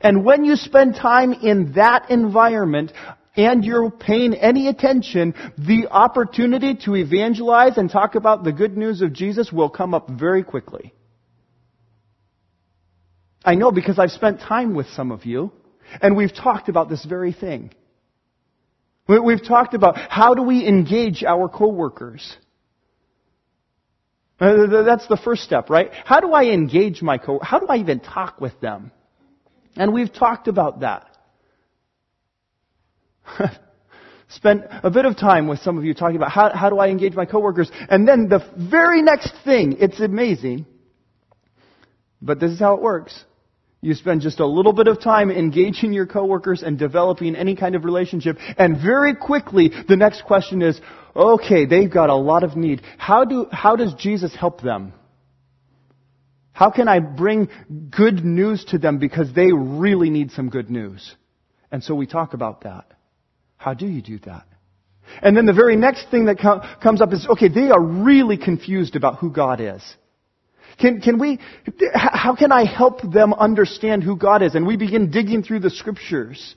[0.00, 2.92] And when you spend time in that environment,
[3.36, 9.00] and you're paying any attention, the opportunity to evangelize and talk about the good news
[9.00, 10.92] of Jesus will come up very quickly.
[13.44, 15.52] I know because I've spent time with some of you,
[16.02, 17.70] and we've talked about this very thing.
[19.08, 22.36] We've talked about how do we engage our coworkers.
[24.38, 25.90] Uh, that's the first step, right?
[26.04, 27.40] How do I engage my co?
[27.42, 28.92] How do I even talk with them?
[29.76, 31.06] And we've talked about that.
[34.28, 36.88] Spent a bit of time with some of you talking about how, how do I
[36.88, 37.70] engage my coworkers.
[37.88, 40.66] And then the very next thing, it's amazing,
[42.20, 43.24] but this is how it works.
[43.80, 47.76] You spend just a little bit of time engaging your coworkers and developing any kind
[47.76, 50.80] of relationship, and very quickly the next question is,
[51.14, 52.82] okay, they've got a lot of need.
[52.96, 54.94] How do, how does Jesus help them?
[56.52, 57.48] How can I bring
[57.88, 61.14] good news to them because they really need some good news?
[61.70, 62.92] And so we talk about that.
[63.56, 64.44] How do you do that?
[65.22, 68.36] And then the very next thing that com- comes up is, okay, they are really
[68.36, 69.82] confused about who God is.
[70.78, 71.40] Can, can we,
[71.92, 74.54] how can I help them understand who God is?
[74.54, 76.54] And we begin digging through the scriptures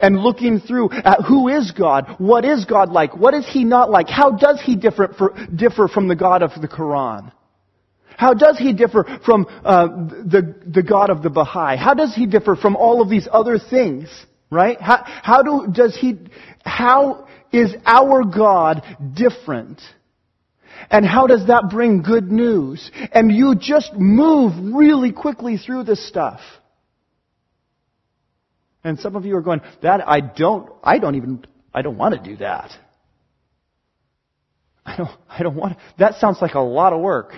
[0.00, 2.16] and looking through at who is God?
[2.18, 3.16] What is God like?
[3.16, 4.08] What is He not like?
[4.08, 7.32] How does He differ, for, differ from the God of the Quran?
[8.16, 11.76] How does He differ from uh, the, the God of the Baha'i?
[11.76, 14.08] How does He differ from all of these other things?
[14.50, 14.80] Right?
[14.80, 16.18] How, how do, does he,
[16.64, 18.82] how is our God
[19.14, 19.82] different?
[20.90, 22.90] And how does that bring good news?
[23.12, 26.40] And you just move really quickly through this stuff.
[28.84, 32.14] And some of you are going, that I don't, I don't even, I don't want
[32.14, 32.70] to do that.
[34.86, 37.34] I don't, I don't want, that sounds like a lot of work.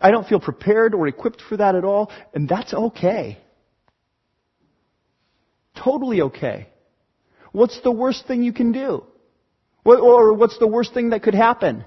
[0.00, 3.38] I don't feel prepared or equipped for that at all, and that's okay.
[5.76, 6.68] Totally okay.
[7.52, 9.04] What's the worst thing you can do?
[9.84, 11.84] Or what's the worst thing that could happen?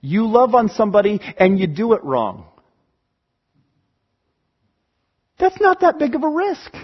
[0.00, 2.46] You love on somebody and you do it wrong.
[5.38, 6.74] That's not that big of a risk.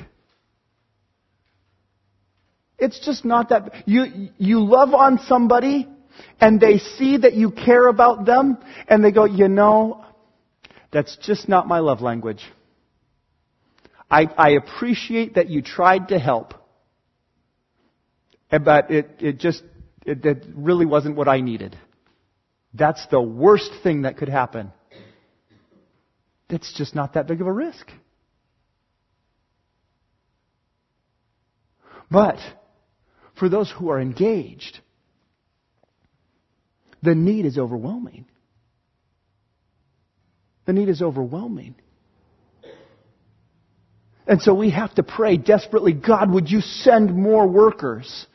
[2.78, 5.88] It's just not that, you, you love on somebody
[6.40, 8.58] and they see that you care about them
[8.88, 10.04] and they go, you know,
[10.92, 12.42] that's just not my love language.
[14.10, 16.54] I, I appreciate that you tried to help,
[18.50, 19.62] eh, but it, it just,
[20.04, 21.76] it, it really wasn't what I needed.
[22.76, 24.72] That's the worst thing that could happen.
[26.48, 27.90] It's just not that big of a risk.
[32.10, 32.38] But
[33.38, 34.80] for those who are engaged,
[37.02, 38.26] the need is overwhelming.
[40.66, 41.74] The need is overwhelming.
[44.26, 48.26] And so we have to pray desperately, God, would you send more workers?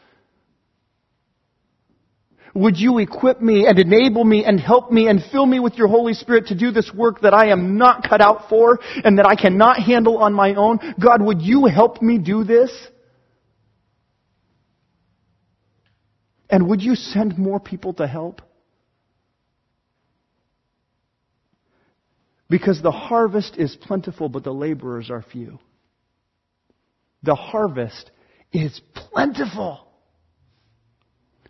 [2.53, 5.87] Would you equip me and enable me and help me and fill me with your
[5.87, 9.25] Holy Spirit to do this work that I am not cut out for and that
[9.25, 10.79] I cannot handle on my own?
[11.01, 12.71] God, would you help me do this?
[16.49, 18.41] And would you send more people to help?
[22.49, 25.59] Because the harvest is plentiful, but the laborers are few
[27.23, 28.11] the harvest
[28.51, 29.87] is plentiful.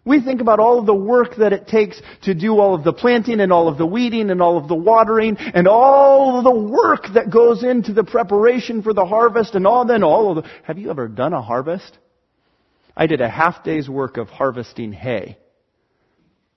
[0.03, 2.93] We think about all of the work that it takes to do all of the
[2.93, 6.59] planting and all of the weeding and all of the watering and all of the
[6.59, 10.49] work that goes into the preparation for the harvest and all then all of the,
[10.63, 11.99] have you ever done a harvest?
[12.97, 15.37] I did a half day's work of harvesting hay.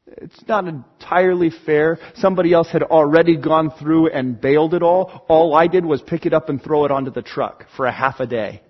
[0.06, 1.98] It's not entirely fair.
[2.16, 5.24] Somebody else had already gone through and baled it all.
[5.28, 7.92] All I did was pick it up and throw it onto the truck for a
[7.92, 8.62] half a day.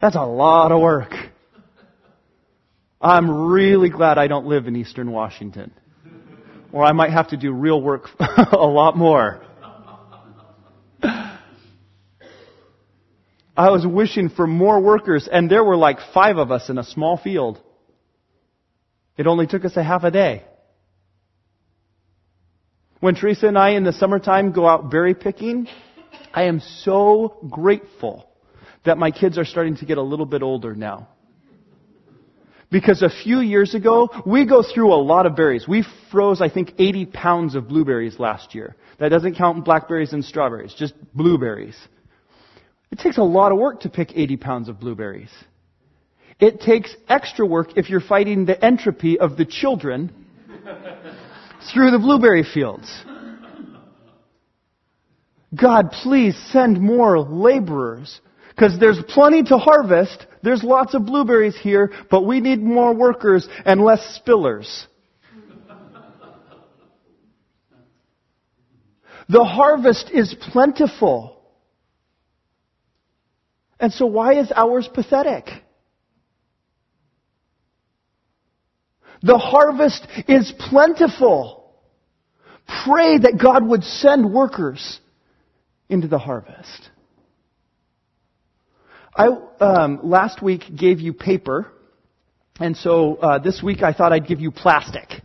[0.00, 1.12] That's a lot of work.
[3.00, 5.72] I'm really glad I don't live in eastern Washington.
[6.72, 9.42] Or I might have to do real work a lot more.
[13.58, 16.84] I was wishing for more workers, and there were like five of us in a
[16.84, 17.58] small field.
[19.16, 20.44] It only took us a half a day.
[23.00, 25.68] When Teresa and I in the summertime go out berry picking,
[26.34, 28.28] I am so grateful
[28.86, 31.08] that my kids are starting to get a little bit older now.
[32.70, 35.68] Because a few years ago, we go through a lot of berries.
[35.68, 38.74] We froze, I think, 80 pounds of blueberries last year.
[38.98, 41.76] That doesn't count blackberries and strawberries, just blueberries.
[42.90, 45.30] It takes a lot of work to pick 80 pounds of blueberries.
[46.40, 50.12] It takes extra work if you're fighting the entropy of the children
[51.72, 52.90] through the blueberry fields.
[55.54, 58.20] God, please send more laborers
[58.56, 60.26] because there's plenty to harvest.
[60.42, 64.86] There's lots of blueberries here, but we need more workers and less spillers.
[69.28, 71.36] The harvest is plentiful.
[73.78, 75.48] And so why is ours pathetic?
[79.22, 81.74] The harvest is plentiful.
[82.84, 85.00] Pray that God would send workers
[85.88, 86.90] into the harvest.
[89.16, 89.28] I
[89.60, 91.72] um, last week gave you paper,
[92.60, 95.22] and so uh, this week I thought I'd give you plastic.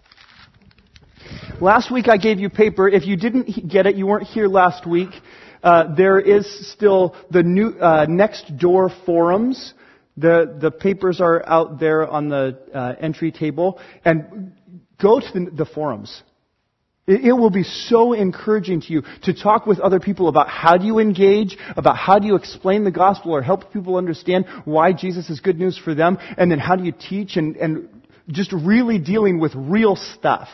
[1.59, 2.87] Last week I gave you paper.
[2.87, 5.09] If you didn't get it, you weren't here last week.
[5.61, 9.73] Uh, there is still the new uh, next door forums.
[10.15, 14.53] The the papers are out there on the uh, entry table, and
[15.01, 16.23] go to the, the forums.
[17.07, 20.85] It will be so encouraging to you to talk with other people about how do
[20.85, 25.29] you engage, about how do you explain the gospel or help people understand why Jesus
[25.29, 27.89] is good news for them, and then how do you teach and, and
[28.29, 30.47] just really dealing with real stuff.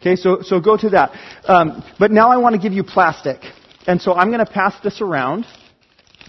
[0.00, 1.12] Okay, so, so go to that.
[1.44, 3.40] Um, but now I want to give you plastic.
[3.86, 5.46] And so I'm going to pass this around,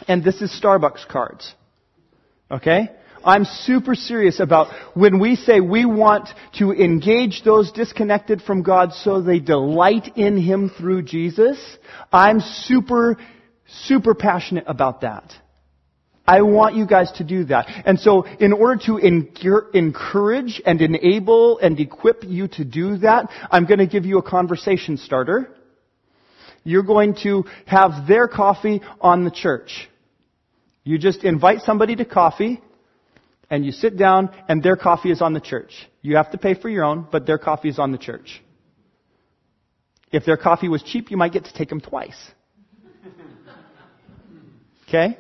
[0.07, 1.53] and this is Starbucks cards.
[2.49, 2.89] Okay?
[3.23, 8.93] I'm super serious about when we say we want to engage those disconnected from God
[8.93, 11.57] so they delight in Him through Jesus.
[12.11, 13.17] I'm super,
[13.85, 15.31] super passionate about that.
[16.25, 17.67] I want you guys to do that.
[17.85, 23.65] And so in order to encourage and enable and equip you to do that, I'm
[23.65, 25.49] going to give you a conversation starter.
[26.63, 29.89] You're going to have their coffee on the church.
[30.83, 32.61] You just invite somebody to coffee
[33.51, 35.73] and you sit down and their coffee is on the church.
[36.01, 38.41] You have to pay for your own, but their coffee is on the church.
[40.11, 42.17] If their coffee was cheap, you might get to take them twice.
[44.87, 45.17] Okay?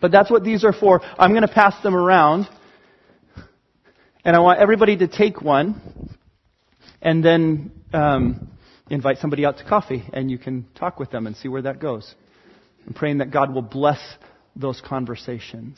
[0.00, 1.02] But that's what these are for.
[1.18, 2.48] I'm going to pass them around.
[4.24, 6.08] And I want everybody to take one
[7.02, 8.48] and then um,
[8.88, 11.78] invite somebody out to coffee and you can talk with them and see where that
[11.78, 12.14] goes.
[12.86, 14.00] I'm praying that God will bless
[14.56, 15.76] those conversations.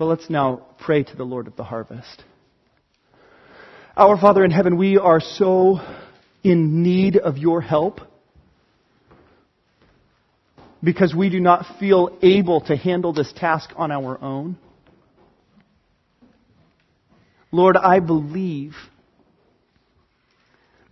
[0.00, 2.24] But let's now pray to the Lord of the harvest.
[3.98, 5.78] Our Father in heaven, we are so
[6.42, 8.00] in need of your help
[10.82, 14.56] because we do not feel able to handle this task on our own.
[17.52, 18.72] Lord, I believe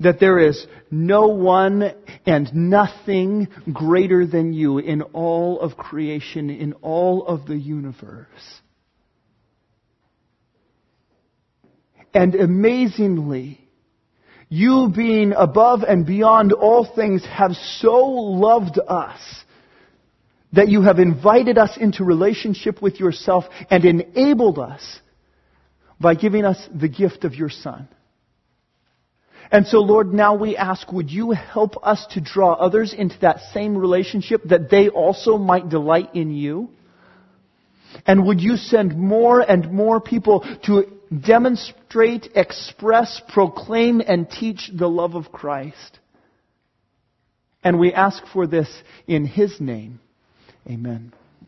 [0.01, 1.95] that there is no one
[2.27, 8.61] and nothing greater than you in all of creation, in all of the universe.
[12.15, 13.61] And amazingly,
[14.49, 19.21] you being above and beyond all things have so loved us
[20.53, 25.01] that you have invited us into relationship with yourself and enabled us
[26.01, 27.89] by giving us the gift of your Son.
[29.51, 33.41] And so, Lord, now we ask, would you help us to draw others into that
[33.53, 36.71] same relationship that they also might delight in you?
[38.07, 44.89] And would you send more and more people to demonstrate, express, proclaim, and teach the
[44.89, 45.99] love of Christ?
[47.63, 48.69] And we ask for this
[49.07, 50.01] in His name.
[50.67, 51.13] Amen.